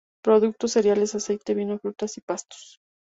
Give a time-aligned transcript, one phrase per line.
[0.23, 2.79] Productos: cereales, aceite, vino y frutas y pastos.